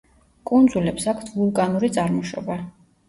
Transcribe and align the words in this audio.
კუნძულებს 0.51 1.05
აქვთ 1.13 1.29
ვულკანური 1.35 1.91
წარმოშობა. 1.99 2.57